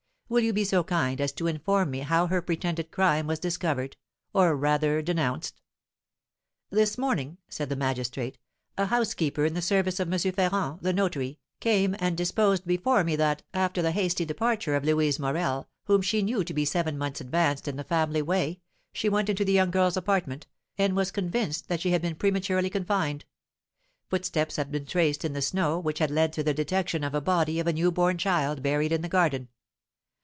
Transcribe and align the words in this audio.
Will 0.33 0.39
you 0.39 0.53
be 0.53 0.63
so 0.63 0.81
kind 0.81 1.19
as 1.19 1.33
inform 1.33 1.91
me 1.91 1.99
how 1.99 2.27
her 2.27 2.41
pretended 2.41 2.89
crime 2.89 3.27
was 3.27 3.37
discovered, 3.37 3.97
or 4.31 4.55
rather 4.55 5.01
denounced?" 5.01 5.61
"This 6.69 6.97
morning," 6.97 7.37
said 7.49 7.67
the 7.67 7.75
magistrate, 7.75 8.37
"a 8.77 8.85
housekeeper 8.85 9.43
in 9.43 9.55
the 9.55 9.61
service 9.61 9.99
of 9.99 10.07
M. 10.09 10.17
Ferrand, 10.31 10.79
the 10.81 10.93
notary, 10.93 11.37
came 11.59 11.97
and 11.99 12.15
deposed 12.15 12.65
before 12.65 13.03
me 13.03 13.17
that, 13.17 13.43
after 13.53 13.81
the 13.81 13.91
hasty 13.91 14.23
departure 14.23 14.73
of 14.73 14.85
Louise 14.85 15.19
Morel, 15.19 15.67
whom 15.83 16.01
she 16.01 16.21
knew 16.21 16.45
to 16.45 16.53
be 16.53 16.63
seven 16.63 16.97
months 16.97 17.19
advanced 17.19 17.67
in 17.67 17.75
the 17.75 17.83
family 17.83 18.21
way, 18.21 18.61
she 18.93 19.09
went 19.09 19.27
into 19.27 19.43
the 19.43 19.51
young 19.51 19.69
girl's 19.69 19.97
apartment, 19.97 20.47
and 20.77 20.95
was 20.95 21.11
convinced 21.11 21.67
that 21.67 21.81
she 21.81 21.91
had 21.91 22.01
been 22.01 22.15
prematurely 22.15 22.69
confined; 22.69 23.25
footsteps 24.07 24.55
had 24.55 24.71
been 24.71 24.85
traced 24.85 25.25
in 25.25 25.33
the 25.33 25.41
snow, 25.41 25.77
which 25.77 25.99
had 25.99 26.09
led 26.09 26.31
to 26.31 26.41
the 26.41 26.53
detection 26.53 27.03
of 27.03 27.11
the 27.11 27.19
body 27.19 27.59
of 27.59 27.67
a 27.67 27.73
new 27.73 27.91
born 27.91 28.17
child 28.17 28.63
buried 28.63 28.93
in 28.93 29.01
the 29.01 29.09
garden. 29.09 29.49